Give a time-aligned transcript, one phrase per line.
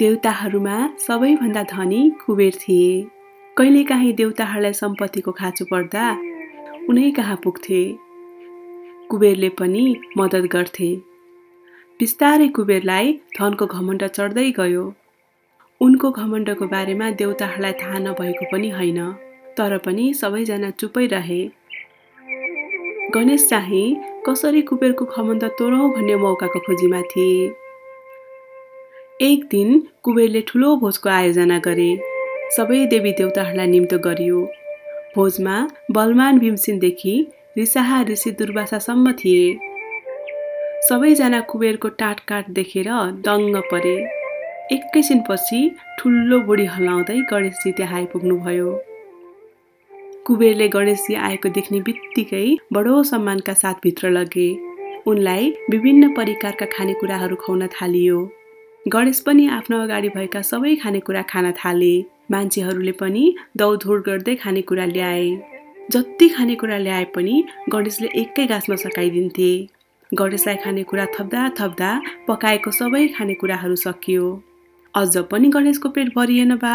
[0.00, 3.02] देवताहरूमा सबैभन्दा धनी कुबेर थिए।
[3.56, 6.04] कहिलेकाहीँ देवताहरूलाई सम्पत्तिको खाँचो पर्दा
[6.88, 7.82] उनै कहाँ पुग्थे।
[9.10, 9.84] कुबेरले पनि
[10.18, 10.88] मद्दत गर्थे।
[12.00, 14.84] बिस्तारै कुबेरलाई धनको घमण्ड चढ्दै गयो।
[15.80, 19.00] उनको घमण्डको बारेमा देवताहरूलाई थाहा नभएको पनि होइन
[19.58, 21.42] तर पनि सबैजना चुपै रहे।
[23.14, 23.88] गणेश चाहिँ
[24.26, 27.50] कसरी कुबेरको घमण्ड तोरौँ भन्ने मौकाको खोजीमा थिए।
[29.22, 31.88] एक दिन कुबेरले ठुलो भोजको आयोजना गरे।
[32.56, 34.38] सबै देवी देवताहरूलाई निम्तो गरियो।
[35.16, 35.56] भोजमा
[35.92, 37.12] बलमान भीमसिंहदेखि
[37.56, 39.44] रिसाहा ऋषि दुर्वासासम्म थिए।
[40.88, 42.90] सबैजना कुबेरको टाटकाट देखेर
[43.28, 43.94] दङ्ग परे।
[44.72, 45.60] एकैछिनपछि
[45.98, 48.72] ठुलो बुढी हलाउँदै गणेशजी त्यहाँ आइपुग्नुभयो।
[50.26, 54.50] कुबेरले गणेशजी आएको देख्ने बित्तिकै बडो सम्मानका साथ भित्र लगे।
[55.06, 58.28] उनलाई विभिन्न परिकारका खानेकुराहरू खुवाउन थालियो।
[58.88, 61.94] गणेश पनि आफ्नो अगाडि भएका सबै खानेकुरा खान थाले।
[62.32, 63.24] मान्छेहरूले पनि
[63.56, 65.26] दौडधुड गर्दै खानेकुरा ल्याए।
[65.92, 67.34] जति खानेकुरा ल्याए पनि
[67.72, 69.50] गणेशले एकै गाँसमा सकाइदिन्थे।
[70.12, 71.90] गणेशलाई खानेकुरा थप्दा थप्दा
[72.28, 74.24] पकाएको सबै खानेकुराहरू सकियो।
[74.94, 76.74] अझ पनि गणेशको पेट भरिएन बा।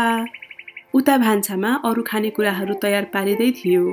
[0.94, 3.84] उता भान्सामा अरू खानेकुराहरू तयार पारिँदै थियो।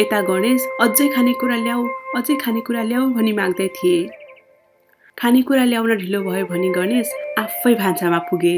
[0.00, 4.00] यता गणेश अझै खानेकुरा ल्याऊ अझै खानेकुरा ल्याऊ भनी माग्दै थिए।
[5.18, 8.56] खानेकुरा ल्याउन ढिलो भयो भनी गणेश आफै भान्सामा पुगे।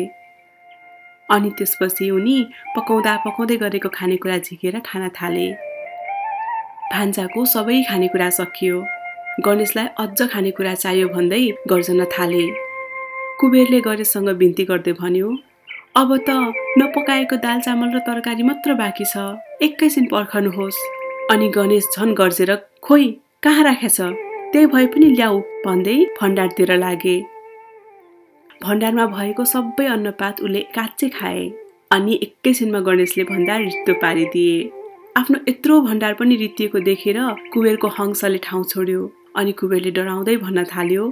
[1.28, 2.36] अनि त्यसपछि उनी
[2.77, 5.46] पकाउँदा पकाउँदै गरेको खानेकुरा झिकेर खान थाले।
[6.92, 8.77] भान्साको सबै खानेकुरा सकियो।
[9.44, 12.44] गणेशलाई अझ खानेकुरा चाहियो भन्दै गर्जन थाले।
[13.41, 15.28] कुबेरले गणेशसँग बिन्ती गर्दै भन्यो
[16.00, 16.30] अब त
[16.80, 19.14] नपकाएको दाल चामल र तरकारी मात्र बाँकी छ।
[19.62, 20.78] एकैछिन पर्खनुहोस्।
[21.33, 22.50] अनि गणेश झन गर्जेर
[22.83, 23.05] खोइ
[23.42, 23.98] कहाँ राखेछ?
[24.55, 27.14] त्यही भए पनि ल्याऊ भन्दै भण्डारतिर लागे।
[28.62, 31.41] भण्डारमा भएको सबै अन्नपात उसले काँचै खाए
[31.91, 34.55] अनि एकैछिनमा गणेशले भण्डार रित्तो पारिदिए।
[35.19, 37.18] आफ्नो यत्रो भण्डार पनि रित्तिएको देखेर
[37.52, 39.01] कुबेरको हंसले ठाउँ छोड्यो
[39.42, 41.05] अनि कुबेरले डराउँदै भन्न थाल्यो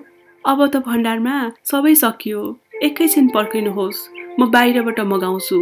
[0.45, 1.35] अब त भण्डारमा
[1.73, 2.41] सबै सकियो
[2.87, 4.07] एकैछिन पर्खिनुहोस्
[4.39, 5.59] म बाहिरबाट मगाउँछु।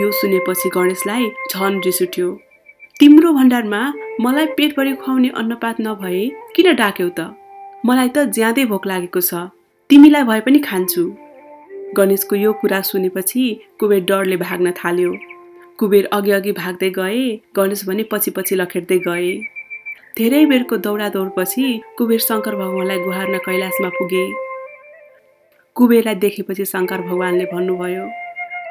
[0.00, 2.28] यो सुनेपछि गणेशलाई झन रिस उठ्यो।
[3.00, 3.80] तिम्रो भण्डारमा
[4.20, 6.22] मलाई पेटभरि खुवाउने अन्नपात नभए
[6.54, 7.26] किन डाक्यौ त?
[7.86, 9.42] मलाई त ज्यादै भोक लागेको छ।
[9.90, 11.04] तिमीलाई भए पनि खान्छु।
[11.96, 13.44] गणेशको यो कुरा सुनेपछि
[13.78, 15.12] कुबेर डरले भाग्न थाल्यो।
[15.78, 17.22] कुबेर अघि अघि भाग्दै गए
[17.56, 19.30] गणेश भने पछि पछि लखेट्दै गए।
[20.18, 21.66] धेरै बेरको दौडा दौडपछि
[21.98, 24.24] कुबेर शङ्कर भगवान्लाई गुहार्न कैलाशमा पुगे।
[25.76, 28.08] कुबेरलाई देखेपछि शङ्कर भगवान्ले भन्नुभयो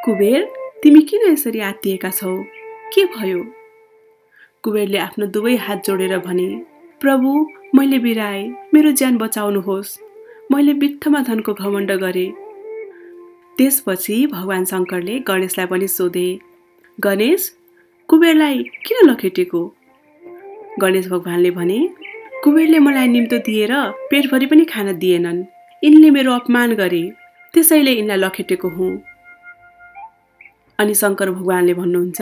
[0.04, 0.42] कुबेर
[0.84, 2.36] तिमी किन यसरी आत्तिएका छौ?
[2.92, 3.40] के भयो?
[4.64, 6.48] कुबेरले आफ्नो दुवै हात जोडेर भने
[7.02, 7.30] प्रभु
[7.76, 9.92] मैले बिराएँ मेरो ज्यान बचाउनुहोस्।
[10.52, 12.32] मैले बित्थमा धनको घमण्ड गरेँ।
[13.58, 16.28] त्यसपछि भगवान् शङ्करले गणेशलाई पनि सोधे
[16.98, 17.42] गणेश
[18.10, 19.62] कुबेरलाई किन लखेटेको?
[20.82, 21.80] गणेश भगवान्ले भने
[22.44, 23.74] कुबेरले मलाई निम्तो दिएर
[24.12, 25.40] पेटभरि पनि खान दिएनन्।
[25.84, 27.04] यिनले मेरो अपमान गरे।
[27.54, 28.92] त्यसैले यिनलाई लखेटेको हुँ
[30.80, 32.22] अनि शङ्कर भगवान्ले भन्नुहुन्छ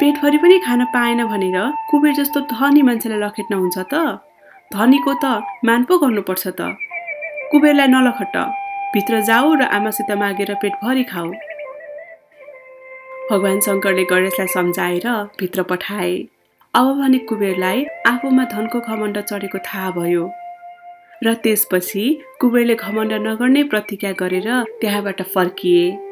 [0.00, 1.58] पेटभरि पनि खान पाएन भनेर
[1.90, 4.20] कुबेर जस्तो धनी मान्छेलाई लखेट्न हुन्छ त?
[4.72, 5.24] धनीको त
[5.64, 6.76] मान पो गर्नुपर्छ त।
[7.50, 8.36] कुबेरलाई नलखट
[8.94, 11.30] भित्र जाऊ र आमासित मागेर पेटभरि खाऊ।
[13.30, 15.06] भगवान् शङ्करले गणेशलाई सम्झाएर
[15.40, 16.14] भित्र पठाए।
[16.74, 20.24] अब भने कुबेरलाई आफूमा धनको घमण्ड चढेको थाहा भयो।
[21.24, 22.04] र त्यसपछि
[22.40, 24.48] कुबेरले घमण्ड नगर्ने प्रतिज्ञा गरेर
[24.80, 26.05] त्यहाँबाट फर्किए।